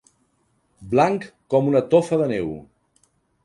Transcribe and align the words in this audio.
Blanc 0.93 1.29
com 1.55 1.71
una 1.73 1.85
tofa 1.95 2.23
de 2.25 2.33
neu. 2.35 2.53